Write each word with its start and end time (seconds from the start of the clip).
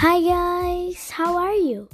Hi 0.00 0.20
guys, 0.20 1.08
how 1.08 1.38
are 1.38 1.54
you? 1.54 1.88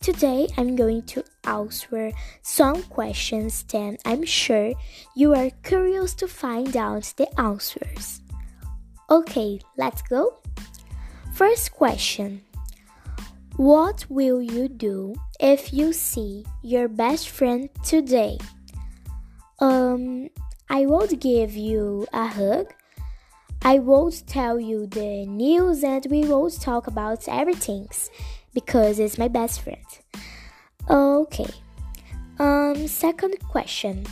Today 0.00 0.48
I'm 0.58 0.74
going 0.74 1.02
to 1.14 1.22
answer 1.46 2.10
some 2.42 2.82
questions 2.82 3.62
that 3.70 4.00
I'm 4.04 4.24
sure 4.24 4.72
you 5.14 5.36
are 5.36 5.50
curious 5.62 6.14
to 6.14 6.26
find 6.26 6.76
out 6.76 7.14
the 7.16 7.30
answers. 7.38 8.22
Okay, 9.08 9.60
let's 9.76 10.02
go. 10.02 10.42
First 11.32 11.70
question 11.70 12.42
What 13.54 14.04
will 14.08 14.42
you 14.42 14.66
do 14.66 15.14
if 15.38 15.72
you 15.72 15.92
see 15.92 16.44
your 16.60 16.88
best 16.88 17.28
friend 17.28 17.70
today? 17.84 18.36
Um, 19.60 20.28
I 20.68 20.86
would 20.86 21.20
give 21.20 21.54
you 21.54 22.08
a 22.12 22.26
hug 22.26 22.74
I 23.66 23.78
won't 23.78 24.26
tell 24.26 24.60
you 24.60 24.86
the 24.86 25.24
news 25.24 25.82
and 25.82 26.06
we 26.10 26.26
won't 26.26 26.60
talk 26.60 26.86
about 26.86 27.26
everything 27.26 27.88
because 28.52 28.98
it's 28.98 29.16
my 29.16 29.28
best 29.28 29.62
friend. 29.62 29.86
Okay. 30.90 31.48
Um 32.38 32.86
second 32.86 33.38
question. 33.48 34.04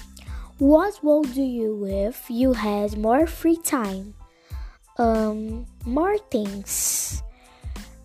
What 0.56 1.04
would 1.04 1.34
do 1.34 1.42
you 1.42 1.84
if 1.84 2.30
you 2.30 2.54
had 2.54 2.96
more 2.96 3.26
free 3.26 3.58
time? 3.58 4.14
Um 4.96 5.66
more 5.84 6.16
things. 6.16 7.22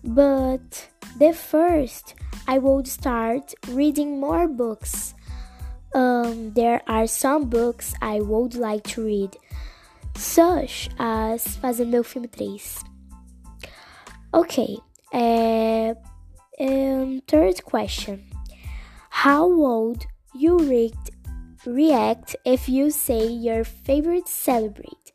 But 0.04 0.90
the 1.18 1.32
first 1.32 2.14
I 2.46 2.58
would 2.58 2.86
start 2.86 3.54
reading 3.68 4.20
more 4.20 4.48
books. 4.48 5.14
Um 5.94 6.52
there 6.52 6.82
are 6.86 7.06
some 7.06 7.48
books 7.48 7.94
I 8.02 8.20
would 8.20 8.54
like 8.54 8.84
to 8.92 9.02
read 9.02 9.34
such 10.18 10.90
as 10.98 11.56
fazendo 11.56 11.90
meu 11.90 12.04
filme 12.04 12.26
3. 12.26 12.60
Okay, 14.34 14.76
uh, 15.12 15.94
um, 16.60 17.22
third 17.26 17.64
question. 17.64 18.28
How 19.10 19.48
would 19.48 20.04
you 20.34 20.58
re 20.58 20.92
react 21.64 22.36
if 22.44 22.68
you 22.68 22.90
say 22.90 23.26
your 23.26 23.64
favorite 23.64 24.28
celebrate? 24.28 25.12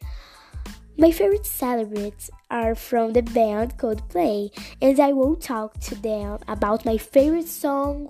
My 0.98 1.12
favorite 1.12 1.46
celebrates 1.46 2.30
are 2.50 2.76
from 2.76 3.14
the 3.14 3.24
band 3.24 3.78
Coldplay, 3.78 4.52
and 4.82 5.00
I 5.00 5.12
will 5.12 5.36
talk 5.36 5.80
to 5.82 5.96
them 5.96 6.40
about 6.48 6.86
my 6.86 6.98
favorite 6.98 7.48
song 7.48 8.10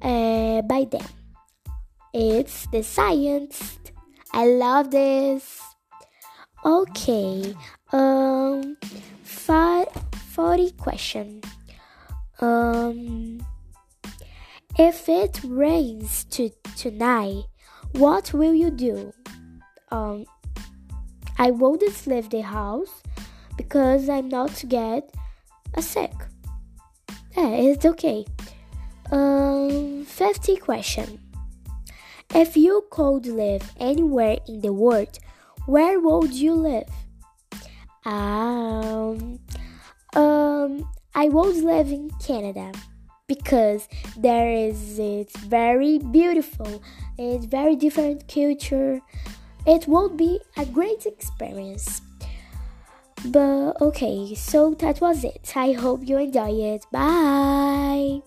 uh, 0.00 0.62
by 0.62 0.84
them. 0.84 1.06
It's 2.12 2.66
The 2.68 2.82
Science. 2.82 3.78
I 4.32 4.46
love 4.46 4.90
this. 4.90 5.73
Okay. 6.64 7.54
Um, 7.92 8.76
40 9.22 10.70
question. 10.72 11.42
Um, 12.40 13.44
if 14.78 15.08
it 15.08 15.40
rains 15.44 16.24
to, 16.30 16.50
tonight, 16.76 17.44
what 17.92 18.32
will 18.32 18.54
you 18.54 18.70
do? 18.70 19.12
Um, 19.90 20.24
I 21.38 21.50
wouldn't 21.50 22.06
leave 22.06 22.30
the 22.30 22.40
house 22.40 23.02
because 23.58 24.08
I'm 24.08 24.28
not 24.28 24.64
get 24.66 25.12
a 25.74 25.82
sick. 25.82 26.12
Yeah, 27.36 27.50
it's 27.50 27.84
okay. 27.84 28.24
Um, 29.12 30.04
50 30.06 30.56
question. 30.56 31.20
If 32.34 32.56
you 32.56 32.86
could 32.90 33.26
live 33.26 33.70
anywhere 33.78 34.38
in 34.48 34.60
the 34.60 34.72
world, 34.72 35.18
where 35.66 36.00
would 36.00 36.32
you 36.32 36.54
live? 36.54 36.88
Um, 38.04 39.38
um, 40.14 40.88
I 41.14 41.28
would 41.28 41.56
live 41.56 41.88
in 41.88 42.10
Canada 42.24 42.72
because 43.26 43.88
there 44.16 44.50
is 44.50 44.98
it's 44.98 45.36
very 45.38 45.98
beautiful. 45.98 46.82
It's 47.18 47.46
very 47.46 47.76
different 47.76 48.28
culture. 48.28 49.00
It 49.66 49.88
would 49.88 50.16
be 50.16 50.40
a 50.56 50.66
great 50.66 51.06
experience. 51.06 52.02
But 53.24 53.80
okay, 53.80 54.34
so 54.34 54.74
that 54.80 55.00
was 55.00 55.24
it. 55.24 55.52
I 55.56 55.72
hope 55.72 56.06
you 56.06 56.18
enjoy 56.18 56.50
it. 56.50 56.84
Bye. 56.92 58.20